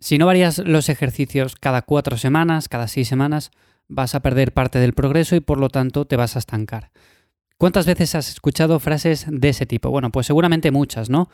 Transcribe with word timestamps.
Si 0.00 0.18
no 0.18 0.26
varías 0.26 0.58
los 0.58 0.88
ejercicios 0.88 1.56
cada 1.56 1.82
cuatro 1.82 2.16
semanas, 2.16 2.68
cada 2.68 2.86
seis 2.86 3.08
semanas, 3.08 3.50
vas 3.88 4.14
a 4.14 4.20
perder 4.20 4.52
parte 4.52 4.78
del 4.78 4.92
progreso 4.92 5.34
y 5.34 5.40
por 5.40 5.58
lo 5.58 5.70
tanto 5.70 6.06
te 6.06 6.16
vas 6.16 6.36
a 6.36 6.38
estancar. 6.38 6.92
¿Cuántas 7.56 7.86
veces 7.86 8.14
has 8.14 8.28
escuchado 8.28 8.78
frases 8.78 9.26
de 9.28 9.48
ese 9.48 9.66
tipo? 9.66 9.90
Bueno, 9.90 10.12
pues 10.12 10.26
seguramente 10.26 10.70
muchas, 10.70 11.10
¿no? 11.10 11.28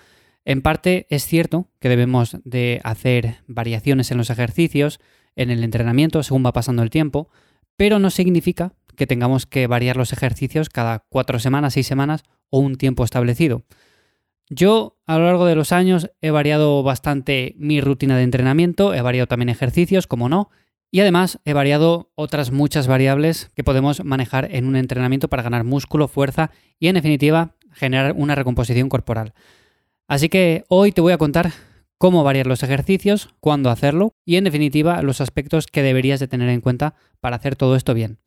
En 0.46 0.62
parte 0.62 1.06
es 1.10 1.26
cierto 1.26 1.68
que 1.80 1.90
debemos 1.90 2.38
de 2.44 2.80
hacer 2.84 3.42
variaciones 3.46 4.10
en 4.10 4.16
los 4.16 4.30
ejercicios, 4.30 5.00
en 5.36 5.50
el 5.50 5.62
entrenamiento 5.62 6.22
según 6.22 6.44
va 6.44 6.52
pasando 6.52 6.82
el 6.82 6.90
tiempo, 6.90 7.28
pero 7.76 7.98
no 7.98 8.10
significa 8.10 8.72
que 8.96 9.06
tengamos 9.06 9.44
que 9.44 9.66
variar 9.66 9.96
los 9.96 10.12
ejercicios 10.12 10.70
cada 10.70 11.04
cuatro 11.10 11.38
semanas, 11.38 11.74
seis 11.74 11.86
semanas 11.86 12.22
o 12.48 12.60
un 12.60 12.76
tiempo 12.76 13.04
establecido. 13.04 13.64
Yo 14.50 14.98
a 15.06 15.18
lo 15.18 15.24
largo 15.24 15.46
de 15.46 15.54
los 15.54 15.72
años 15.72 16.10
he 16.20 16.30
variado 16.30 16.82
bastante 16.82 17.54
mi 17.58 17.80
rutina 17.80 18.16
de 18.16 18.24
entrenamiento, 18.24 18.94
he 18.94 19.00
variado 19.00 19.26
también 19.26 19.48
ejercicios, 19.48 20.06
como 20.06 20.28
no, 20.28 20.50
y 20.90 21.00
además 21.00 21.40
he 21.44 21.54
variado 21.54 22.12
otras 22.14 22.52
muchas 22.52 22.86
variables 22.86 23.50
que 23.56 23.64
podemos 23.64 24.04
manejar 24.04 24.48
en 24.54 24.66
un 24.66 24.76
entrenamiento 24.76 25.28
para 25.28 25.42
ganar 25.42 25.64
músculo, 25.64 26.08
fuerza 26.08 26.50
y 26.78 26.88
en 26.88 26.94
definitiva 26.94 27.56
generar 27.72 28.14
una 28.16 28.34
recomposición 28.34 28.88
corporal. 28.88 29.34
Así 30.06 30.28
que 30.28 30.64
hoy 30.68 30.92
te 30.92 31.00
voy 31.00 31.12
a 31.12 31.18
contar 31.18 31.50
cómo 31.98 32.22
variar 32.22 32.46
los 32.46 32.62
ejercicios, 32.62 33.30
cuándo 33.40 33.70
hacerlo 33.70 34.14
y 34.24 34.36
en 34.36 34.44
definitiva 34.44 35.02
los 35.02 35.20
aspectos 35.20 35.66
que 35.66 35.82
deberías 35.82 36.20
de 36.20 36.28
tener 36.28 36.48
en 36.50 36.60
cuenta 36.60 36.94
para 37.20 37.36
hacer 37.36 37.56
todo 37.56 37.76
esto 37.76 37.94
bien. 37.94 38.18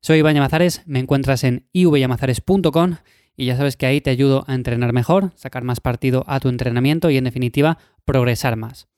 Soy 0.00 0.18
Iván 0.18 0.34
Llamazares, 0.34 0.82
me 0.84 0.98
encuentras 0.98 1.42
en 1.42 1.66
ivyamazares.com 1.72 2.96
y 3.36 3.46
ya 3.46 3.56
sabes 3.56 3.76
que 3.76 3.86
ahí 3.86 4.00
te 4.00 4.10
ayudo 4.10 4.44
a 4.46 4.54
entrenar 4.54 4.92
mejor, 4.92 5.32
sacar 5.36 5.64
más 5.64 5.80
partido 5.80 6.24
a 6.26 6.40
tu 6.40 6.48
entrenamiento 6.48 7.10
y 7.10 7.16
en 7.16 7.24
definitiva 7.24 7.78
progresar 8.04 8.56
más. 8.56 8.88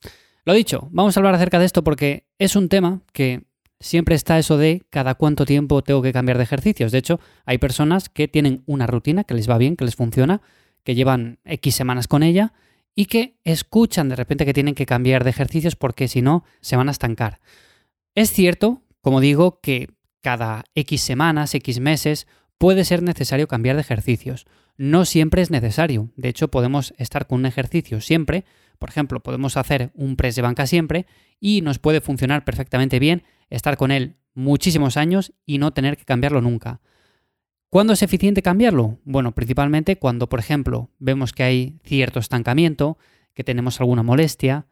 Lo 0.44 0.52
dicho, 0.52 0.88
vamos 0.90 1.16
a 1.16 1.20
hablar 1.20 1.34
acerca 1.34 1.58
de 1.58 1.64
esto 1.64 1.84
porque 1.84 2.26
es 2.38 2.56
un 2.56 2.68
tema 2.68 3.00
que 3.12 3.44
siempre 3.80 4.14
está 4.14 4.38
eso 4.38 4.56
de 4.56 4.82
cada 4.90 5.14
cuánto 5.14 5.44
tiempo 5.44 5.82
tengo 5.82 6.02
que 6.02 6.12
cambiar 6.12 6.36
de 6.36 6.44
ejercicios. 6.44 6.92
De 6.92 6.98
hecho, 6.98 7.20
hay 7.46 7.58
personas 7.58 8.08
que 8.08 8.28
tienen 8.28 8.62
una 8.66 8.86
rutina 8.86 9.24
que 9.24 9.34
les 9.34 9.48
va 9.48 9.58
bien, 9.58 9.76
que 9.76 9.84
les 9.84 9.96
funciona, 9.96 10.42
que 10.82 10.94
llevan 10.94 11.38
X 11.44 11.74
semanas 11.74 12.08
con 12.08 12.22
ella 12.22 12.52
y 12.94 13.06
que 13.06 13.38
escuchan 13.44 14.08
de 14.08 14.16
repente 14.16 14.44
que 14.44 14.54
tienen 14.54 14.74
que 14.74 14.86
cambiar 14.86 15.24
de 15.24 15.30
ejercicios 15.30 15.76
porque 15.76 16.08
si 16.08 16.22
no 16.22 16.44
se 16.60 16.76
van 16.76 16.88
a 16.88 16.92
estancar. 16.92 17.40
Es 18.14 18.30
cierto, 18.30 18.82
como 19.00 19.20
digo, 19.20 19.60
que 19.60 19.88
cada 20.20 20.64
X 20.74 21.02
semanas, 21.02 21.54
X 21.54 21.80
meses, 21.80 22.26
puede 22.58 22.84
ser 22.84 23.02
necesario 23.02 23.48
cambiar 23.48 23.76
de 23.76 23.82
ejercicios. 23.82 24.46
No 24.76 25.04
siempre 25.04 25.42
es 25.42 25.50
necesario. 25.50 26.10
De 26.16 26.28
hecho, 26.28 26.48
podemos 26.48 26.94
estar 26.98 27.26
con 27.26 27.40
un 27.40 27.46
ejercicio 27.46 28.00
siempre, 28.00 28.44
por 28.78 28.88
ejemplo, 28.88 29.20
podemos 29.20 29.56
hacer 29.56 29.90
un 29.94 30.16
press 30.16 30.36
de 30.36 30.42
banca 30.42 30.66
siempre 30.66 31.06
y 31.40 31.60
nos 31.62 31.78
puede 31.78 32.00
funcionar 32.00 32.44
perfectamente 32.44 32.98
bien 32.98 33.22
estar 33.50 33.76
con 33.76 33.90
él 33.90 34.16
muchísimos 34.34 34.96
años 34.96 35.32
y 35.46 35.58
no 35.58 35.72
tener 35.72 35.96
que 35.96 36.04
cambiarlo 36.04 36.40
nunca. 36.40 36.80
¿Cuándo 37.70 37.92
es 37.92 38.02
eficiente 38.02 38.42
cambiarlo? 38.42 38.98
Bueno, 39.04 39.32
principalmente 39.34 39.96
cuando, 39.96 40.28
por 40.28 40.38
ejemplo, 40.38 40.90
vemos 40.98 41.32
que 41.32 41.42
hay 41.42 41.78
cierto 41.84 42.18
estancamiento, 42.18 42.98
que 43.32 43.44
tenemos 43.44 43.80
alguna 43.80 44.02
molestia, 44.02 44.66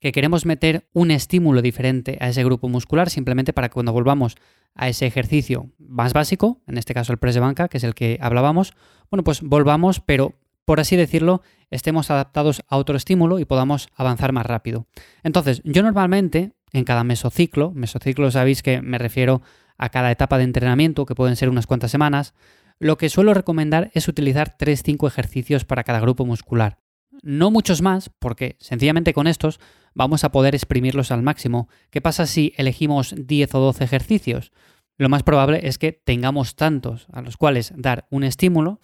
que 0.00 0.12
queremos 0.12 0.46
meter 0.46 0.88
un 0.92 1.10
estímulo 1.10 1.62
diferente 1.62 2.18
a 2.20 2.28
ese 2.28 2.44
grupo 2.44 2.68
muscular 2.68 3.10
simplemente 3.10 3.52
para 3.52 3.68
que 3.68 3.74
cuando 3.74 3.92
volvamos 3.92 4.36
a 4.74 4.88
ese 4.88 5.06
ejercicio 5.06 5.70
más 5.78 6.12
básico, 6.12 6.60
en 6.66 6.78
este 6.78 6.94
caso 6.94 7.12
el 7.12 7.18
press 7.18 7.34
de 7.34 7.40
banca, 7.40 7.68
que 7.68 7.78
es 7.78 7.84
el 7.84 7.94
que 7.94 8.18
hablábamos, 8.20 8.74
bueno, 9.10 9.24
pues 9.24 9.42
volvamos, 9.42 10.00
pero 10.00 10.34
por 10.64 10.80
así 10.80 10.96
decirlo, 10.96 11.42
estemos 11.70 12.10
adaptados 12.10 12.62
a 12.68 12.76
otro 12.76 12.96
estímulo 12.96 13.38
y 13.38 13.44
podamos 13.44 13.88
avanzar 13.96 14.32
más 14.32 14.46
rápido. 14.46 14.86
Entonces, 15.22 15.62
yo 15.64 15.82
normalmente 15.82 16.52
en 16.72 16.84
cada 16.84 17.04
mesociclo, 17.04 17.72
mesociclo 17.72 18.30
sabéis 18.30 18.62
que 18.62 18.82
me 18.82 18.98
refiero 18.98 19.42
a 19.78 19.88
cada 19.88 20.10
etapa 20.10 20.38
de 20.38 20.44
entrenamiento, 20.44 21.06
que 21.06 21.14
pueden 21.14 21.36
ser 21.36 21.48
unas 21.48 21.66
cuantas 21.66 21.90
semanas, 21.90 22.34
lo 22.78 22.98
que 22.98 23.08
suelo 23.08 23.34
recomendar 23.34 23.90
es 23.94 24.08
utilizar 24.08 24.56
3-5 24.58 25.08
ejercicios 25.08 25.64
para 25.64 25.84
cada 25.84 26.00
grupo 26.00 26.24
muscular. 26.26 26.78
No 27.22 27.50
muchos 27.50 27.82
más, 27.82 28.10
porque 28.18 28.56
sencillamente 28.60 29.12
con 29.12 29.26
estos 29.26 29.60
vamos 29.94 30.24
a 30.24 30.30
poder 30.30 30.54
exprimirlos 30.54 31.10
al 31.10 31.22
máximo. 31.22 31.68
¿Qué 31.90 32.00
pasa 32.00 32.26
si 32.26 32.52
elegimos 32.56 33.14
10 33.16 33.54
o 33.54 33.60
12 33.60 33.84
ejercicios? 33.84 34.52
Lo 34.96 35.08
más 35.08 35.22
probable 35.22 35.60
es 35.64 35.78
que 35.78 35.92
tengamos 35.92 36.56
tantos 36.56 37.06
a 37.12 37.22
los 37.22 37.36
cuales 37.36 37.72
dar 37.76 38.06
un 38.10 38.24
estímulo 38.24 38.80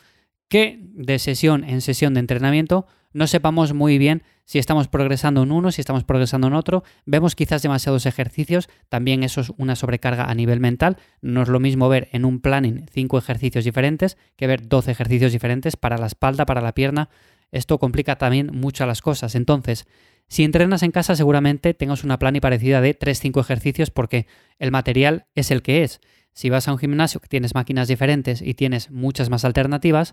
que 0.49 0.79
de 0.81 1.19
sesión 1.19 1.65
en 1.65 1.81
sesión 1.81 2.15
de 2.15 2.21
entrenamiento 2.21 2.87
no 3.13 3.27
sepamos 3.27 3.73
muy 3.73 3.97
bien 3.97 4.23
si 4.45 4.59
estamos 4.59 4.89
progresando 4.89 5.43
en 5.43 5.53
uno, 5.53 5.73
si 5.73 5.81
estamos 5.81 6.05
progresando 6.05 6.49
en 6.49 6.55
otro, 6.55 6.85
vemos 7.07 7.35
quizás 7.35 7.63
demasiados 7.63 8.07
ejercicios, 8.07 8.69
también 8.89 9.23
eso 9.23 9.41
es 9.41 9.53
una 9.57 9.77
sobrecarga 9.77 10.25
a 10.25 10.35
nivel 10.35 10.61
mental, 10.61 10.99
no 11.23 11.43
es 11.43 11.49
lo 11.49 11.61
mismo 11.61 11.89
ver 11.89 12.09
en 12.13 12.25
un 12.25 12.41
planning 12.41 12.87
cinco 12.93 13.17
ejercicios 13.17 13.65
diferentes 13.65 14.19
que 14.37 14.47
ver 14.47 14.69
12 14.69 14.91
ejercicios 14.91 15.33
diferentes 15.33 15.77
para 15.77 15.97
la 15.97 16.07
espalda, 16.07 16.45
para 16.45 16.61
la 16.61 16.75
pierna, 16.75 17.09
esto 17.55 17.79
complica 17.79 18.17
también 18.17 18.51
mucho 18.53 18.85
las 18.87 19.01
cosas, 19.01 19.35
entonces 19.35 19.87
si 20.29 20.45
entrenas 20.45 20.83
en 20.83 20.91
casa 20.91 21.17
seguramente 21.17 21.75
tengas 21.75 22.05
una 22.05 22.19
plan 22.19 22.35
y 22.37 22.41
parecida 22.41 22.81
de 22.81 22.99
3-5 22.99 23.41
ejercicios 23.41 23.91
porque 23.91 24.27
el 24.59 24.71
material 24.71 25.27
es 25.35 25.51
el 25.51 25.63
que 25.63 25.83
es. 25.83 26.01
Si 26.33 26.51
vas 26.51 26.67
a 26.67 26.73
un 26.73 26.79
gimnasio 26.79 27.21
que 27.21 27.29
tienes 27.29 27.55
máquinas 27.55 27.89
diferentes 27.89 28.43
y 28.43 28.55
tienes 28.55 28.91
muchas 28.91 29.31
más 29.31 29.45
alternativas, 29.45 30.13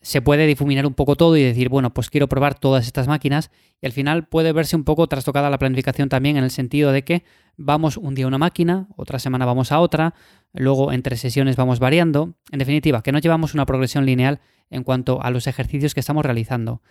se 0.00 0.22
puede 0.22 0.46
difuminar 0.46 0.86
un 0.86 0.94
poco 0.94 1.16
todo 1.16 1.36
y 1.36 1.42
decir, 1.42 1.68
bueno, 1.68 1.92
pues 1.92 2.10
quiero 2.10 2.28
probar 2.28 2.58
todas 2.58 2.86
estas 2.86 3.08
máquinas 3.08 3.50
y 3.80 3.86
al 3.86 3.92
final 3.92 4.28
puede 4.28 4.52
verse 4.52 4.76
un 4.76 4.84
poco 4.84 5.06
trastocada 5.08 5.50
la 5.50 5.58
planificación 5.58 6.08
también 6.08 6.36
en 6.36 6.44
el 6.44 6.50
sentido 6.50 6.92
de 6.92 7.02
que 7.02 7.24
vamos 7.56 7.96
un 7.96 8.14
día 8.14 8.26
a 8.26 8.28
una 8.28 8.38
máquina, 8.38 8.88
otra 8.96 9.18
semana 9.18 9.46
vamos 9.46 9.72
a 9.72 9.80
otra, 9.80 10.14
luego 10.52 10.92
entre 10.92 11.16
sesiones 11.16 11.56
vamos 11.56 11.80
variando, 11.80 12.34
en 12.52 12.58
definitiva, 12.58 13.02
que 13.02 13.12
no 13.12 13.18
llevamos 13.18 13.54
una 13.54 13.66
progresión 13.66 14.06
lineal 14.06 14.40
en 14.70 14.84
cuanto 14.84 15.22
a 15.22 15.30
los 15.30 15.46
ejercicios 15.46 15.94
que 15.94 16.00
estamos 16.00 16.24
realizando. 16.24 16.82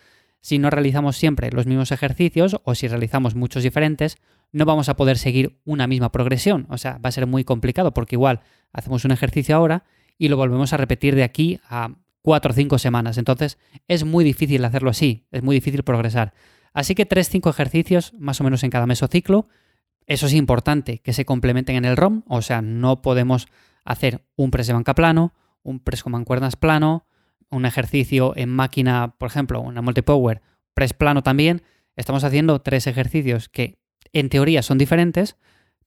Si 0.42 0.60
no 0.60 0.70
realizamos 0.70 1.18
siempre 1.18 1.50
los 1.52 1.66
mismos 1.66 1.92
ejercicios 1.92 2.60
o 2.64 2.76
si 2.76 2.88
realizamos 2.88 3.34
muchos 3.36 3.64
diferentes, 3.64 4.18
no 4.52 4.66
vamos 4.66 4.90
a 4.90 4.96
poder 4.96 5.18
seguir 5.18 5.60
una 5.66 5.88
misma 5.88 6.12
progresión. 6.12 6.68
O 6.70 6.78
sea, 6.78 6.98
va 7.00 7.10
a 7.10 7.12
ser 7.12 7.26
muy 7.28 7.44
complicado 7.44 7.94
porque 7.94 8.16
igual 8.16 8.42
hacemos 8.72 9.06
un 9.06 9.12
ejercicio 9.12 9.56
ahora 9.56 9.86
y 10.18 10.28
lo 10.28 10.38
volvemos 10.38 10.72
a 10.72 10.78
repetir 10.78 11.16
de 11.16 11.24
aquí 11.24 11.60
a 11.68 11.96
cuatro 12.26 12.52
o 12.52 12.56
cinco 12.56 12.80
semanas. 12.80 13.20
Entonces 13.20 13.60
es 13.88 14.04
muy 14.04 14.24
difícil 14.26 14.66
hacerlo 14.66 14.90
así, 14.90 15.28
es 15.32 15.44
muy 15.44 15.56
difícil 15.56 15.84
progresar. 15.84 16.34
Así 16.74 16.96
que 16.96 17.06
tres, 17.06 17.30
cinco 17.30 17.52
ejercicios 17.52 18.14
más 18.18 18.42
o 18.42 18.44
menos 18.44 18.64
en 18.64 18.72
cada 18.72 18.88
mesociclo. 18.88 19.48
Eso 20.08 20.26
es 20.26 20.34
importante, 20.34 21.00
que 21.00 21.14
se 21.14 21.24
complementen 21.24 21.76
en 21.76 21.86
el 21.86 21.96
ROM, 21.96 22.24
o 22.28 22.42
sea, 22.42 22.64
no 22.64 23.04
podemos 23.04 23.48
hacer 23.86 24.26
un 24.36 24.50
press 24.50 24.66
de 24.66 24.74
banca 24.74 24.96
plano, 24.96 25.34
un 25.62 25.80
press 25.80 26.02
con 26.02 26.14
mancuernas 26.14 26.56
plano, 26.56 27.06
un 27.52 27.66
ejercicio 27.66 28.34
en 28.36 28.50
máquina, 28.50 29.16
por 29.20 29.28
ejemplo, 29.28 29.62
una 29.62 29.84
multipower, 29.84 30.42
press 30.74 30.94
plano 30.94 31.22
también. 31.22 31.62
Estamos 31.96 32.24
haciendo 32.24 32.60
tres 32.62 32.88
ejercicios 32.88 33.50
que 33.50 33.78
en 34.14 34.30
teoría 34.30 34.64
son 34.64 34.80
diferentes, 34.80 35.38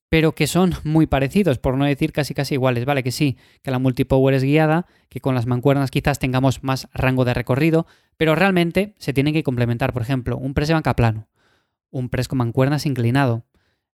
pero 0.08 0.34
que 0.34 0.46
son 0.46 0.74
muy 0.84 1.06
parecidos, 1.06 1.58
por 1.58 1.76
no 1.76 1.84
decir 1.84 2.12
casi 2.12 2.34
casi 2.34 2.54
iguales. 2.54 2.84
Vale, 2.84 3.02
que 3.02 3.12
sí, 3.12 3.36
que 3.62 3.70
la 3.70 3.78
multipower 3.78 4.34
es 4.34 4.42
guiada, 4.42 4.86
que 5.08 5.20
con 5.20 5.34
las 5.34 5.46
mancuernas 5.46 5.90
quizás 5.90 6.18
tengamos 6.18 6.62
más 6.62 6.88
rango 6.92 7.24
de 7.24 7.34
recorrido, 7.34 7.86
pero 8.16 8.34
realmente 8.34 8.94
se 8.98 9.12
tienen 9.12 9.34
que 9.34 9.42
complementar. 9.42 9.92
Por 9.92 10.02
ejemplo, 10.02 10.36
un 10.36 10.54
press 10.54 10.68
de 10.68 10.74
banca 10.74 10.96
plano, 10.96 11.28
un 11.90 12.08
press 12.08 12.28
con 12.28 12.38
mancuernas 12.38 12.86
inclinado. 12.86 13.44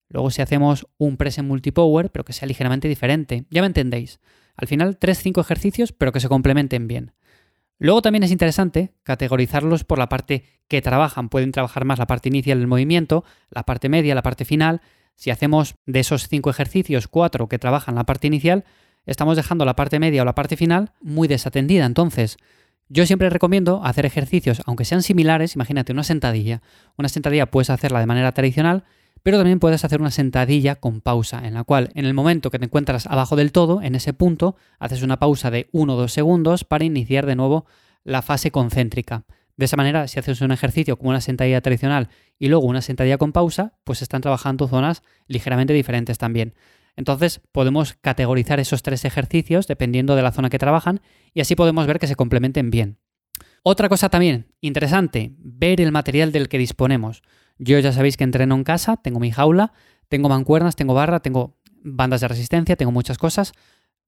Luego 0.07 0.29
si 0.31 0.41
hacemos 0.41 0.87
un 0.97 1.17
press 1.17 1.37
en 1.37 1.47
multipower, 1.47 2.11
pero 2.11 2.23
que 2.23 2.33
sea 2.33 2.47
ligeramente 2.47 2.87
diferente. 2.87 3.45
Ya 3.49 3.61
me 3.61 3.67
entendéis. 3.67 4.19
Al 4.55 4.67
final, 4.67 4.99
3-5 4.99 5.41
ejercicios, 5.41 5.91
pero 5.91 6.11
que 6.11 6.19
se 6.19 6.29
complementen 6.29 6.87
bien. 6.87 7.13
Luego 7.77 8.01
también 8.01 8.23
es 8.23 8.31
interesante 8.31 8.93
categorizarlos 9.03 9.83
por 9.83 9.99
la 9.99 10.07
parte 10.07 10.45
que 10.69 10.81
trabajan. 10.81 11.27
Pueden 11.27 11.51
trabajar 11.51 11.83
más 11.83 11.99
la 11.99 12.07
parte 12.07 12.29
inicial 12.29 12.59
del 12.59 12.67
movimiento, 12.67 13.25
la 13.49 13.63
parte 13.63 13.89
media, 13.89 14.15
la 14.15 14.23
parte 14.23 14.45
final. 14.45 14.81
Si 15.15 15.31
hacemos 15.31 15.75
de 15.85 15.99
esos 15.99 16.27
cinco 16.27 16.49
ejercicios, 16.49 17.07
cuatro 17.07 17.47
que 17.47 17.59
trabajan 17.59 17.95
la 17.95 18.05
parte 18.05 18.27
inicial, 18.27 18.65
estamos 19.05 19.37
dejando 19.37 19.65
la 19.65 19.75
parte 19.75 19.99
media 19.99 20.21
o 20.21 20.25
la 20.25 20.35
parte 20.35 20.57
final 20.57 20.91
muy 21.01 21.27
desatendida. 21.27 21.85
Entonces, 21.85 22.37
yo 22.87 23.05
siempre 23.05 23.29
recomiendo 23.29 23.83
hacer 23.83 24.05
ejercicios, 24.05 24.61
aunque 24.65 24.85
sean 24.85 25.01
similares, 25.01 25.55
imagínate 25.55 25.91
una 25.91 26.03
sentadilla. 26.03 26.61
Una 26.97 27.09
sentadilla 27.09 27.49
puedes 27.49 27.69
hacerla 27.69 27.99
de 27.99 28.05
manera 28.05 28.31
tradicional, 28.31 28.83
pero 29.23 29.37
también 29.37 29.59
puedes 29.59 29.83
hacer 29.83 30.01
una 30.01 30.11
sentadilla 30.11 30.75
con 30.75 31.01
pausa, 31.01 31.47
en 31.47 31.55
la 31.55 31.63
cual 31.63 31.89
en 31.95 32.05
el 32.05 32.13
momento 32.13 32.51
que 32.51 32.59
te 32.59 32.65
encuentras 32.65 33.07
abajo 33.07 33.35
del 33.35 33.51
todo, 33.51 33.81
en 33.81 33.95
ese 33.95 34.13
punto, 34.13 34.55
haces 34.77 35.01
una 35.01 35.17
pausa 35.17 35.49
de 35.49 35.67
1 35.71 35.93
o 35.93 35.97
2 35.97 36.13
segundos 36.13 36.63
para 36.63 36.85
iniciar 36.85 37.25
de 37.25 37.35
nuevo 37.35 37.65
la 38.03 38.21
fase 38.21 38.51
concéntrica. 38.51 39.23
De 39.57 39.65
esa 39.65 39.77
manera, 39.77 40.07
si 40.07 40.19
haces 40.19 40.41
un 40.41 40.51
ejercicio 40.51 40.97
como 40.97 41.11
una 41.11 41.21
sentadilla 41.21 41.61
tradicional 41.61 42.09
y 42.37 42.49
luego 42.49 42.65
una 42.65 42.81
sentadilla 42.81 43.17
con 43.17 43.31
pausa, 43.31 43.73
pues 43.83 44.01
están 44.01 44.21
trabajando 44.21 44.67
zonas 44.67 45.01
ligeramente 45.27 45.73
diferentes 45.73 46.17
también. 46.17 46.55
Entonces 46.97 47.41
podemos 47.51 47.93
categorizar 47.93 48.59
esos 48.59 48.81
tres 48.81 49.05
ejercicios 49.05 49.67
dependiendo 49.67 50.15
de 50.15 50.21
la 50.21 50.31
zona 50.31 50.49
que 50.49 50.59
trabajan 50.59 51.01
y 51.33 51.41
así 51.41 51.55
podemos 51.55 51.87
ver 51.87 51.99
que 51.99 52.07
se 52.07 52.15
complementen 52.15 52.69
bien. 52.69 52.97
Otra 53.63 53.89
cosa 53.89 54.09
también 54.09 54.53
interesante, 54.61 55.33
ver 55.39 55.81
el 55.81 55.91
material 55.91 56.31
del 56.31 56.49
que 56.49 56.57
disponemos. 56.57 57.23
Yo 57.57 57.79
ya 57.79 57.91
sabéis 57.91 58.17
que 58.17 58.23
entreno 58.23 58.55
en 58.55 58.63
casa, 58.63 58.97
tengo 58.97 59.19
mi 59.19 59.31
jaula, 59.31 59.73
tengo 60.07 60.29
mancuernas, 60.29 60.75
tengo 60.75 60.93
barra, 60.93 61.19
tengo 61.21 61.57
bandas 61.81 62.21
de 62.21 62.27
resistencia, 62.27 62.75
tengo 62.75 62.91
muchas 62.91 63.17
cosas, 63.17 63.53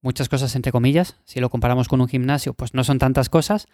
muchas 0.00 0.28
cosas 0.28 0.54
entre 0.54 0.72
comillas. 0.72 1.16
Si 1.24 1.40
lo 1.40 1.50
comparamos 1.50 1.88
con 1.88 2.00
un 2.00 2.08
gimnasio, 2.08 2.54
pues 2.54 2.74
no 2.74 2.84
son 2.84 2.98
tantas 2.98 3.28
cosas, 3.28 3.66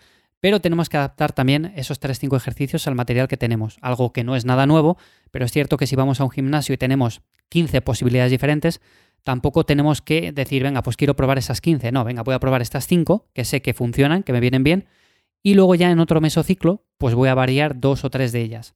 pero 0.45 0.61
tenemos 0.61 0.91
que 0.91 0.99
adaptar 0.99 1.33
también 1.33 1.73
esos 1.75 1.99
3-5 2.03 2.37
ejercicios 2.37 2.87
al 2.87 2.95
material 2.95 3.29
que 3.29 3.39
tenemos. 3.39 3.79
Algo 3.81 4.13
que 4.13 4.25
no 4.25 4.37
es 4.37 4.45
nada 4.45 4.67
nuevo, 4.67 4.99
pero 5.31 5.47
es 5.47 5.53
cierto 5.53 5.79
que 5.79 5.87
si 5.87 5.97
vamos 5.97 6.21
a 6.21 6.25
un 6.25 6.31
gimnasio 6.31 6.75
y 6.75 6.77
tenemos 6.77 7.23
15 7.49 7.81
posibilidades 7.81 8.31
diferentes, 8.31 8.83
tampoco 9.23 9.65
tenemos 9.65 10.03
que 10.03 10.33
decir, 10.33 10.63
venga, 10.63 10.83
pues 10.83 10.99
quiero 10.99 11.17
probar 11.17 11.39
esas 11.39 11.63
15. 11.63 11.93
No, 11.93 12.05
venga, 12.05 12.23
voy 12.23 12.35
a 12.35 12.41
probar 12.41 12.61
estas 12.61 12.87
5 12.87 13.31
que 13.33 13.47
sé 13.47 13.63
que 13.63 13.73
funcionan, 13.73 14.23
que 14.23 14.35
me 14.35 14.41
vienen 14.41 14.65
bien, 14.65 14.85
y 15.43 15.55
luego 15.55 15.77
ya 15.77 15.91
en 15.91 15.99
otro 15.99 16.21
mesociclo, 16.21 16.85
pues 16.99 17.15
voy 17.15 17.31
a 17.31 17.35
variar 17.35 17.81
dos 17.81 18.05
o 18.05 18.11
tres 18.11 18.31
de 18.33 18.43
ellas. 18.43 18.75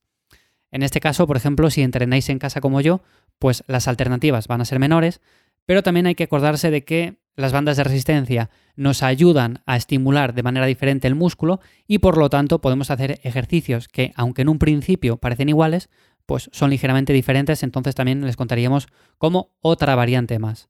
En 0.71 0.81
este 0.81 0.99
caso, 0.99 1.27
por 1.27 1.37
ejemplo, 1.37 1.69
si 1.69 1.83
entrenáis 1.83 2.29
en 2.29 2.39
casa 2.39 2.61
como 2.61 2.81
yo, 2.81 3.03
pues 3.37 3.63
las 3.67 3.87
alternativas 3.87 4.47
van 4.47 4.61
a 4.61 4.65
ser 4.65 4.79
menores, 4.79 5.21
pero 5.67 5.83
también 5.83 6.07
hay 6.07 6.15
que 6.15 6.23
acordarse 6.23 6.71
de 6.71 6.83
que 6.83 7.19
las 7.39 7.53
bandas 7.53 7.77
de 7.77 7.85
resistencia 7.85 8.49
nos 8.75 9.01
ayudan 9.01 9.61
a 9.65 9.77
estimular 9.77 10.33
de 10.33 10.43
manera 10.43 10.65
diferente 10.65 11.07
el 11.07 11.15
músculo 11.15 11.61
y 11.87 11.99
por 11.99 12.17
lo 12.17 12.29
tanto 12.29 12.59
podemos 12.59 12.91
hacer 12.91 13.19
ejercicios 13.23 13.87
que, 13.87 14.11
aunque 14.15 14.41
en 14.41 14.49
un 14.49 14.59
principio 14.59 15.17
parecen 15.17 15.47
iguales, 15.47 15.89
pues 16.25 16.49
son 16.51 16.69
ligeramente 16.69 17.13
diferentes, 17.13 17.63
entonces 17.63 17.95
también 17.95 18.25
les 18.25 18.35
contaríamos 18.35 18.87
como 19.17 19.51
otra 19.61 19.95
variante 19.95 20.37
más. 20.37 20.69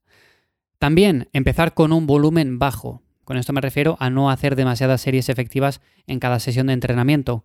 También 0.78 1.28
empezar 1.32 1.74
con 1.74 1.92
un 1.92 2.06
volumen 2.06 2.58
bajo. 2.58 3.02
Con 3.24 3.36
esto 3.36 3.52
me 3.52 3.60
refiero 3.60 3.96
a 3.98 4.08
no 4.08 4.30
hacer 4.30 4.54
demasiadas 4.54 5.00
series 5.00 5.28
efectivas 5.28 5.80
en 6.06 6.20
cada 6.20 6.38
sesión 6.38 6.68
de 6.68 6.72
entrenamiento. 6.74 7.44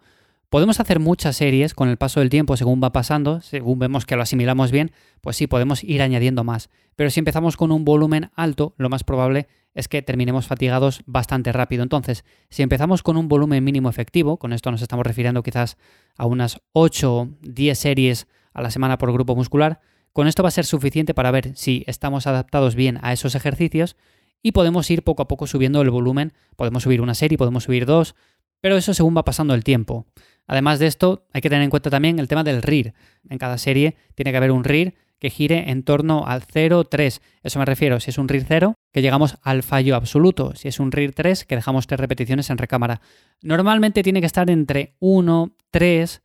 Podemos 0.50 0.80
hacer 0.80 1.00
muchas 1.00 1.36
series 1.36 1.74
con 1.74 1.90
el 1.90 1.98
paso 1.98 2.20
del 2.20 2.30
tiempo 2.30 2.56
según 2.56 2.82
va 2.84 2.92
pasando, 2.92 3.42
según 3.42 3.80
vemos 3.80 4.06
que 4.06 4.16
lo 4.16 4.22
asimilamos 4.22 4.72
bien, 4.72 4.92
pues 5.22 5.38
sí, 5.38 5.48
podemos 5.48 5.84
ir 5.84 6.02
añadiendo 6.02 6.44
más. 6.44 6.70
Pero 6.96 7.10
si 7.10 7.20
empezamos 7.20 7.58
con 7.58 7.72
un 7.72 7.84
volumen 7.84 8.30
alto, 8.36 8.74
lo 8.78 8.90
más 8.90 9.04
probable 9.04 9.48
es 9.74 9.88
que 9.88 10.02
terminemos 10.02 10.48
fatigados 10.48 11.02
bastante 11.06 11.52
rápido. 11.52 11.84
Entonces, 11.84 12.24
si 12.50 12.64
empezamos 12.64 13.04
con 13.04 13.18
un 13.18 13.28
volumen 13.28 13.64
mínimo 13.64 13.90
efectivo, 13.90 14.38
con 14.38 14.54
esto 14.54 14.72
nos 14.72 14.82
estamos 14.82 15.06
refiriendo 15.06 15.44
quizás 15.44 15.78
a 16.16 16.26
unas 16.26 16.62
8 16.72 17.14
o 17.14 17.30
10 17.42 17.78
series 17.78 18.28
a 18.54 18.62
la 18.62 18.72
semana 18.72 18.98
por 18.98 19.12
grupo 19.12 19.36
muscular, 19.36 19.82
con 20.14 20.28
esto 20.28 20.44
va 20.44 20.48
a 20.48 20.52
ser 20.52 20.66
suficiente 20.66 21.14
para 21.14 21.32
ver 21.32 21.58
si 21.58 21.84
estamos 21.88 22.26
adaptados 22.26 22.76
bien 22.76 23.00
a 23.02 23.12
esos 23.12 23.36
ejercicios 23.36 23.98
y 24.42 24.54
podemos 24.54 24.90
ir 24.90 25.04
poco 25.04 25.24
a 25.24 25.28
poco 25.28 25.46
subiendo 25.46 25.82
el 25.82 25.90
volumen. 25.90 26.32
Podemos 26.56 26.84
subir 26.84 27.02
una 27.02 27.16
serie, 27.16 27.38
podemos 27.38 27.66
subir 27.66 27.86
dos, 27.86 28.16
pero 28.62 28.78
eso 28.78 28.94
según 28.94 29.18
va 29.18 29.26
pasando 29.26 29.54
el 29.54 29.66
tiempo. 29.66 30.06
Además 30.48 30.80
de 30.80 30.88
esto, 30.88 31.26
hay 31.34 31.42
que 31.42 31.50
tener 31.50 31.64
en 31.64 31.70
cuenta 31.70 31.90
también 31.90 32.20
el 32.20 32.28
tema 32.28 32.44
del 32.44 32.62
RIR. 32.62 32.94
En 33.30 33.38
cada 33.38 33.58
serie 33.58 33.96
tiene 34.14 34.32
que 34.32 34.38
haber 34.38 34.52
un 34.52 34.64
RIR 34.64 34.96
que 35.20 35.30
gire 35.30 35.72
en 35.72 35.84
torno 35.84 36.28
al 36.28 36.42
0,3. 36.46 37.22
Eso 37.44 37.60
me 37.60 37.66
refiero, 37.66 38.00
si 38.00 38.12
es 38.12 38.18
un 38.18 38.28
RIR 38.28 38.46
0, 38.48 38.76
que 38.92 39.02
llegamos 39.02 39.38
al 39.42 39.64
fallo 39.64 39.96
absoluto. 39.96 40.54
Si 40.56 40.68
es 40.68 40.80
un 40.80 40.92
RIR 40.92 41.14
3, 41.14 41.46
que 41.46 41.56
dejamos 41.56 41.88
tres 41.88 42.00
repeticiones 42.00 42.50
en 42.50 42.58
recámara. 42.58 43.02
Normalmente 43.42 44.04
tiene 44.04 44.20
que 44.20 44.28
estar 44.28 44.50
entre 44.50 44.96
1, 45.00 45.56
3, 45.72 46.22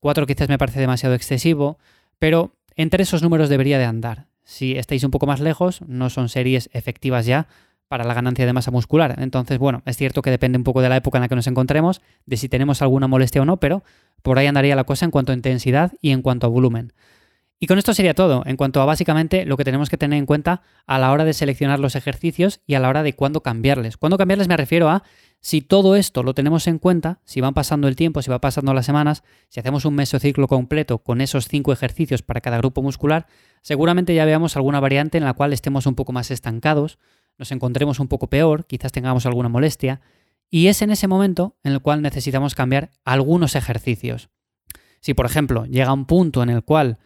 4 0.00 0.26
quizás 0.26 0.48
me 0.48 0.58
parece 0.58 0.80
demasiado 0.80 1.14
excesivo, 1.14 1.78
pero 2.18 2.54
entre 2.76 3.02
esos 3.02 3.22
números 3.22 3.48
debería 3.48 3.78
de 3.78 3.84
andar. 3.84 4.26
Si 4.44 4.76
estáis 4.76 5.02
un 5.02 5.10
poco 5.10 5.26
más 5.26 5.40
lejos, 5.40 5.80
no 5.88 6.08
son 6.08 6.28
series 6.28 6.70
efectivas 6.72 7.26
ya 7.26 7.48
para 7.88 8.04
la 8.04 8.14
ganancia 8.14 8.46
de 8.46 8.52
masa 8.52 8.70
muscular. 8.70 9.16
Entonces, 9.18 9.58
bueno, 9.58 9.82
es 9.86 9.96
cierto 9.96 10.22
que 10.22 10.30
depende 10.30 10.58
un 10.58 10.64
poco 10.64 10.82
de 10.82 10.88
la 10.88 10.96
época 10.96 11.18
en 11.18 11.22
la 11.22 11.28
que 11.28 11.36
nos 11.36 11.46
encontremos, 11.46 12.00
de 12.26 12.36
si 12.36 12.48
tenemos 12.48 12.82
alguna 12.82 13.06
molestia 13.06 13.42
o 13.42 13.44
no, 13.44 13.58
pero 13.58 13.84
por 14.22 14.38
ahí 14.38 14.46
andaría 14.46 14.76
la 14.76 14.84
cosa 14.84 15.04
en 15.04 15.10
cuanto 15.10 15.32
a 15.32 15.34
intensidad 15.34 15.92
y 16.00 16.10
en 16.10 16.22
cuanto 16.22 16.46
a 16.46 16.50
volumen. 16.50 16.92
Y 17.58 17.68
con 17.68 17.78
esto 17.78 17.94
sería 17.94 18.12
todo, 18.12 18.42
en 18.44 18.56
cuanto 18.56 18.82
a 18.82 18.84
básicamente 18.84 19.46
lo 19.46 19.56
que 19.56 19.64
tenemos 19.64 19.88
que 19.88 19.96
tener 19.96 20.18
en 20.18 20.26
cuenta 20.26 20.60
a 20.86 20.98
la 20.98 21.10
hora 21.10 21.24
de 21.24 21.32
seleccionar 21.32 21.80
los 21.80 21.96
ejercicios 21.96 22.60
y 22.66 22.74
a 22.74 22.80
la 22.80 22.90
hora 22.90 23.02
de 23.02 23.14
cuándo 23.14 23.42
cambiarles. 23.42 23.96
Cuándo 23.96 24.18
cambiarles 24.18 24.46
me 24.46 24.58
refiero 24.58 24.90
a 24.90 25.04
si 25.40 25.62
todo 25.62 25.96
esto 25.96 26.22
lo 26.22 26.34
tenemos 26.34 26.66
en 26.66 26.78
cuenta, 26.78 27.20
si 27.24 27.40
van 27.40 27.54
pasando 27.54 27.88
el 27.88 27.96
tiempo, 27.96 28.20
si 28.20 28.30
va 28.30 28.42
pasando 28.42 28.74
las 28.74 28.84
semanas, 28.84 29.22
si 29.48 29.60
hacemos 29.60 29.86
un 29.86 29.94
mesociclo 29.94 30.48
completo 30.48 30.98
con 30.98 31.22
esos 31.22 31.48
cinco 31.48 31.72
ejercicios 31.72 32.20
para 32.20 32.42
cada 32.42 32.58
grupo 32.58 32.82
muscular, 32.82 33.26
seguramente 33.62 34.14
ya 34.14 34.26
veamos 34.26 34.56
alguna 34.56 34.80
variante 34.80 35.16
en 35.16 35.24
la 35.24 35.32
cual 35.32 35.54
estemos 35.54 35.86
un 35.86 35.94
poco 35.94 36.12
más 36.12 36.30
estancados, 36.30 36.98
nos 37.38 37.52
encontremos 37.52 38.00
un 38.00 38.08
poco 38.08 38.28
peor, 38.28 38.66
quizás 38.66 38.92
tengamos 38.92 39.26
alguna 39.26 39.48
molestia, 39.48 40.00
y 40.50 40.68
es 40.68 40.82
en 40.82 40.90
ese 40.90 41.08
momento 41.08 41.56
en 41.64 41.72
el 41.72 41.80
cual 41.80 42.02
necesitamos 42.02 42.54
cambiar 42.54 42.90
algunos 43.04 43.56
ejercicios. 43.56 44.30
Si, 45.00 45.14
por 45.14 45.26
ejemplo, 45.26 45.66
llega 45.66 45.92
un 45.92 46.06
punto 46.06 46.42
en 46.42 46.50
el 46.50 46.62
cual 46.62 46.98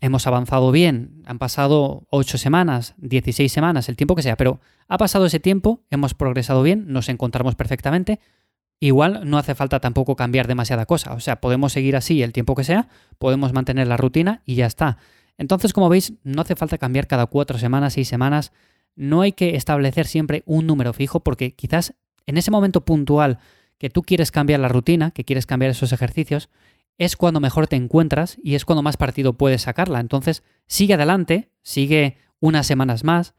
hemos 0.00 0.26
avanzado 0.26 0.70
bien, 0.70 1.22
han 1.26 1.38
pasado 1.38 2.06
8 2.10 2.38
semanas, 2.38 2.94
16 2.98 3.50
semanas, 3.52 3.88
el 3.88 3.96
tiempo 3.96 4.14
que 4.14 4.22
sea, 4.22 4.36
pero 4.36 4.60
ha 4.88 4.98
pasado 4.98 5.26
ese 5.26 5.40
tiempo, 5.40 5.84
hemos 5.90 6.14
progresado 6.14 6.62
bien, 6.62 6.86
nos 6.88 7.08
encontramos 7.08 7.54
perfectamente, 7.54 8.20
igual 8.78 9.28
no 9.28 9.36
hace 9.36 9.54
falta 9.54 9.80
tampoco 9.80 10.16
cambiar 10.16 10.46
demasiada 10.46 10.86
cosa, 10.86 11.12
o 11.12 11.20
sea, 11.20 11.40
podemos 11.40 11.72
seguir 11.72 11.96
así 11.96 12.22
el 12.22 12.32
tiempo 12.32 12.54
que 12.54 12.64
sea, 12.64 12.88
podemos 13.18 13.52
mantener 13.52 13.88
la 13.88 13.96
rutina 13.96 14.42
y 14.46 14.54
ya 14.54 14.66
está. 14.66 14.98
Entonces, 15.38 15.72
como 15.72 15.88
veis, 15.88 16.14
no 16.22 16.42
hace 16.42 16.56
falta 16.56 16.78
cambiar 16.78 17.06
cada 17.06 17.26
4 17.26 17.58
semanas, 17.58 17.94
6 17.94 18.08
semanas, 18.08 18.52
no 18.96 19.22
hay 19.22 19.32
que 19.32 19.56
establecer 19.56 20.06
siempre 20.06 20.42
un 20.46 20.66
número 20.66 20.92
fijo 20.92 21.20
porque 21.20 21.54
quizás 21.54 21.94
en 22.26 22.36
ese 22.36 22.50
momento 22.50 22.84
puntual 22.84 23.38
que 23.78 23.90
tú 23.90 24.02
quieres 24.02 24.30
cambiar 24.30 24.60
la 24.60 24.68
rutina, 24.68 25.10
que 25.10 25.24
quieres 25.24 25.46
cambiar 25.46 25.70
esos 25.70 25.92
ejercicios, 25.92 26.50
es 26.98 27.16
cuando 27.16 27.40
mejor 27.40 27.66
te 27.66 27.76
encuentras 27.76 28.36
y 28.42 28.54
es 28.54 28.66
cuando 28.66 28.82
más 28.82 28.98
partido 28.98 29.32
puedes 29.32 29.62
sacarla. 29.62 30.00
Entonces, 30.00 30.42
sigue 30.66 30.94
adelante, 30.94 31.50
sigue 31.62 32.18
unas 32.40 32.66
semanas 32.66 33.04
más. 33.04 33.34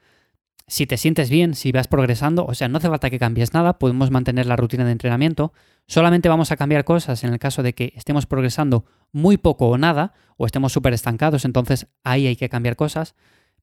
Si 0.67 0.87
te 0.87 0.97
sientes 0.97 1.29
bien, 1.29 1.53
si 1.53 1.71
vas 1.71 1.87
progresando, 1.87 2.45
o 2.45 2.55
sea, 2.55 2.69
no 2.69 2.79
hace 2.79 2.89
falta 2.89 3.11
que 3.11 3.19
cambies 3.19 3.53
nada, 3.53 3.77
podemos 3.77 4.09
mantener 4.09 4.47
la 4.47 4.55
rutina 4.55 4.83
de 4.83 4.93
entrenamiento. 4.93 5.53
Solamente 5.85 6.27
vamos 6.27 6.51
a 6.51 6.57
cambiar 6.57 6.85
cosas 6.85 7.23
en 7.23 7.33
el 7.33 7.39
caso 7.39 7.61
de 7.61 7.73
que 7.73 7.93
estemos 7.95 8.25
progresando 8.25 8.85
muy 9.11 9.37
poco 9.37 9.67
o 9.67 9.77
nada, 9.77 10.13
o 10.37 10.47
estemos 10.47 10.71
súper 10.71 10.93
estancados, 10.93 11.45
entonces 11.45 11.87
ahí 12.03 12.25
hay 12.25 12.35
que 12.35 12.49
cambiar 12.49 12.75
cosas. 12.75 13.15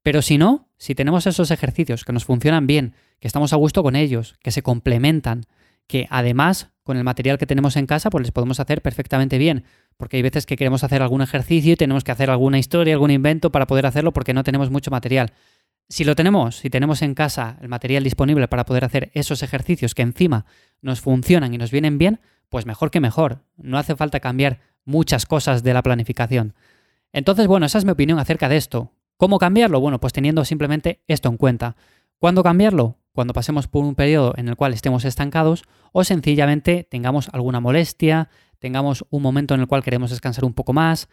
Pero 0.08 0.22
si 0.22 0.38
no, 0.38 0.70
si 0.78 0.94
tenemos 0.94 1.26
esos 1.26 1.50
ejercicios 1.50 2.06
que 2.06 2.14
nos 2.14 2.24
funcionan 2.24 2.66
bien, 2.66 2.94
que 3.20 3.28
estamos 3.28 3.52
a 3.52 3.56
gusto 3.56 3.82
con 3.82 3.94
ellos, 3.94 4.38
que 4.42 4.50
se 4.50 4.62
complementan, 4.62 5.44
que 5.86 6.06
además 6.08 6.70
con 6.82 6.96
el 6.96 7.04
material 7.04 7.36
que 7.36 7.44
tenemos 7.44 7.76
en 7.76 7.84
casa, 7.84 8.08
pues 8.08 8.22
les 8.22 8.32
podemos 8.32 8.58
hacer 8.58 8.80
perfectamente 8.80 9.36
bien. 9.36 9.64
Porque 9.98 10.16
hay 10.16 10.22
veces 10.22 10.46
que 10.46 10.56
queremos 10.56 10.82
hacer 10.82 11.02
algún 11.02 11.20
ejercicio 11.20 11.74
y 11.74 11.76
tenemos 11.76 12.04
que 12.04 12.12
hacer 12.12 12.30
alguna 12.30 12.58
historia, 12.58 12.94
algún 12.94 13.10
invento 13.10 13.52
para 13.52 13.66
poder 13.66 13.84
hacerlo 13.84 14.14
porque 14.14 14.32
no 14.32 14.44
tenemos 14.44 14.70
mucho 14.70 14.90
material. 14.90 15.32
Si 15.90 16.04
lo 16.04 16.16
tenemos, 16.16 16.56
si 16.56 16.70
tenemos 16.70 17.02
en 17.02 17.12
casa 17.12 17.58
el 17.60 17.68
material 17.68 18.02
disponible 18.02 18.48
para 18.48 18.64
poder 18.64 18.86
hacer 18.86 19.10
esos 19.12 19.42
ejercicios 19.42 19.94
que 19.94 20.00
encima 20.00 20.46
nos 20.80 21.02
funcionan 21.02 21.52
y 21.52 21.58
nos 21.58 21.70
vienen 21.70 21.98
bien, 21.98 22.18
pues 22.48 22.64
mejor 22.64 22.90
que 22.90 23.00
mejor. 23.00 23.42
No 23.58 23.76
hace 23.76 23.94
falta 23.94 24.20
cambiar 24.20 24.60
muchas 24.86 25.26
cosas 25.26 25.62
de 25.62 25.74
la 25.74 25.82
planificación. 25.82 26.54
Entonces, 27.12 27.46
bueno, 27.46 27.66
esa 27.66 27.76
es 27.76 27.84
mi 27.84 27.90
opinión 27.90 28.18
acerca 28.18 28.48
de 28.48 28.56
esto. 28.56 28.94
¿Cómo 29.18 29.38
cambiarlo? 29.38 29.80
Bueno, 29.80 30.00
pues 30.00 30.14
teniendo 30.14 30.46
simplemente 30.46 31.02
esto 31.06 31.28
en 31.28 31.36
cuenta. 31.36 31.76
¿Cuándo 32.18 32.42
cambiarlo? 32.42 32.96
cuando 33.18 33.34
pasemos 33.34 33.66
por 33.66 33.84
un 33.84 33.96
periodo 33.96 34.32
en 34.36 34.46
el 34.46 34.54
cual 34.54 34.72
estemos 34.72 35.04
estancados 35.04 35.64
o 35.90 36.04
sencillamente 36.04 36.86
tengamos 36.88 37.28
alguna 37.32 37.58
molestia, 37.58 38.28
tengamos 38.60 39.04
un 39.10 39.22
momento 39.22 39.54
en 39.54 39.60
el 39.60 39.66
cual 39.66 39.82
queremos 39.82 40.10
descansar 40.10 40.44
un 40.44 40.54
poco 40.54 40.72
más, 40.72 41.08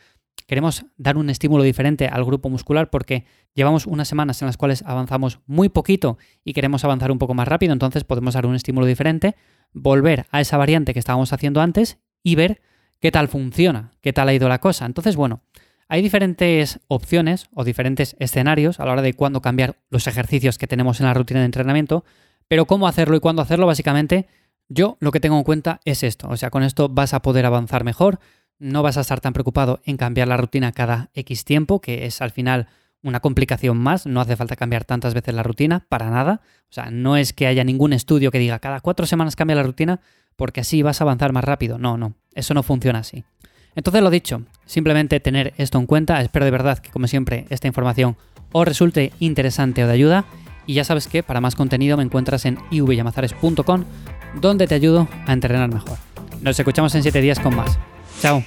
queremos 0.45 0.85
dar 0.97 1.17
un 1.17 1.31
estímulo 1.31 1.63
diferente 1.63 2.07
al 2.07 2.23
grupo 2.23 2.47
muscular 2.47 2.91
porque 2.91 3.25
llevamos 3.55 3.87
unas 3.87 4.07
semanas 4.07 4.39
en 4.43 4.45
las 4.45 4.55
cuales 4.55 4.83
avanzamos 4.85 5.39
muy 5.47 5.67
poquito 5.69 6.19
y 6.43 6.53
queremos 6.53 6.85
avanzar 6.85 7.11
un 7.11 7.17
poco 7.17 7.33
más 7.33 7.47
rápido, 7.47 7.73
entonces 7.73 8.03
podemos 8.03 8.35
dar 8.35 8.45
un 8.45 8.53
estímulo 8.53 8.85
diferente, 8.85 9.35
volver 9.73 10.27
a 10.29 10.41
esa 10.41 10.57
variante 10.57 10.93
que 10.93 10.99
estábamos 10.99 11.33
haciendo 11.33 11.59
antes 11.59 11.97
y 12.21 12.35
ver 12.35 12.61
qué 12.99 13.09
tal 13.09 13.29
funciona, 13.29 13.93
qué 14.01 14.13
tal 14.13 14.29
ha 14.29 14.33
ido 14.35 14.47
la 14.47 14.59
cosa. 14.59 14.85
Entonces, 14.85 15.15
bueno, 15.15 15.41
hay 15.87 16.01
diferentes 16.01 16.79
opciones 16.87 17.47
o 17.53 17.63
diferentes 17.63 18.15
escenarios 18.19 18.79
a 18.79 18.85
la 18.85 18.93
hora 18.93 19.01
de 19.01 19.13
cuándo 19.13 19.41
cambiar 19.41 19.77
los 19.89 20.07
ejercicios 20.07 20.57
que 20.57 20.67
tenemos 20.67 20.99
en 20.99 21.05
la 21.05 21.13
rutina 21.13 21.41
de 21.41 21.45
entrenamiento, 21.45 22.03
pero 22.47 22.65
cómo 22.65 22.87
hacerlo 22.87 23.15
y 23.15 23.19
cuándo 23.19 23.41
hacerlo, 23.41 23.67
básicamente, 23.67 24.27
yo 24.67 24.97
lo 24.99 25.11
que 25.11 25.19
tengo 25.19 25.37
en 25.37 25.43
cuenta 25.43 25.79
es 25.85 26.03
esto. 26.03 26.27
O 26.29 26.37
sea, 26.37 26.49
con 26.49 26.63
esto 26.63 26.89
vas 26.89 27.13
a 27.13 27.21
poder 27.21 27.45
avanzar 27.45 27.83
mejor, 27.83 28.19
no 28.57 28.83
vas 28.83 28.97
a 28.97 29.01
estar 29.01 29.21
tan 29.21 29.33
preocupado 29.33 29.81
en 29.85 29.97
cambiar 29.97 30.27
la 30.27 30.37
rutina 30.37 30.71
cada 30.71 31.09
X 31.13 31.45
tiempo, 31.45 31.81
que 31.81 32.05
es 32.05 32.21
al 32.21 32.31
final 32.31 32.67
una 33.03 33.19
complicación 33.19 33.77
más, 33.77 34.07
no 34.07 34.21
hace 34.21 34.35
falta 34.35 34.55
cambiar 34.55 34.85
tantas 34.85 35.13
veces 35.13 35.35
la 35.35 35.43
rutina, 35.43 35.85
para 35.89 36.09
nada. 36.09 36.41
O 36.69 36.73
sea, 36.73 36.89
no 36.89 37.17
es 37.17 37.33
que 37.33 37.45
haya 37.45 37.63
ningún 37.63 37.93
estudio 37.93 38.31
que 38.31 38.39
diga 38.39 38.57
cada 38.57 38.81
cuatro 38.81 39.05
semanas 39.05 39.35
cambia 39.35 39.55
la 39.55 39.63
rutina 39.63 40.01
porque 40.35 40.61
así 40.61 40.81
vas 40.81 41.01
a 41.01 41.03
avanzar 41.03 41.31
más 41.31 41.43
rápido. 41.43 41.77
No, 41.77 41.97
no, 41.97 42.15
eso 42.33 42.53
no 42.53 42.63
funciona 42.63 42.99
así. 42.99 43.23
Entonces 43.75 44.01
lo 44.01 44.09
dicho, 44.09 44.41
simplemente 44.65 45.19
tener 45.19 45.53
esto 45.57 45.77
en 45.77 45.85
cuenta. 45.85 46.21
Espero 46.21 46.45
de 46.45 46.51
verdad 46.51 46.79
que 46.79 46.91
como 46.91 47.07
siempre 47.07 47.45
esta 47.49 47.67
información 47.67 48.17
os 48.51 48.67
resulte 48.67 49.11
interesante 49.19 49.83
o 49.83 49.87
de 49.87 49.93
ayuda. 49.93 50.25
Y 50.67 50.73
ya 50.73 50.83
sabes 50.83 51.07
que 51.07 51.21
para 51.21 51.41
más 51.41 51.55
contenido 51.55 51.97
me 51.97 52.03
encuentras 52.03 52.45
en 52.45 52.57
ivyamazares.com 52.71 53.83
donde 54.41 54.67
te 54.67 54.75
ayudo 54.75 55.07
a 55.27 55.33
entrenar 55.33 55.71
mejor. 55.71 55.97
Nos 56.41 56.59
escuchamos 56.59 56.93
en 56.95 57.03
7 57.03 57.21
días 57.21 57.39
con 57.39 57.55
más. 57.55 57.77
Chao. 58.21 58.43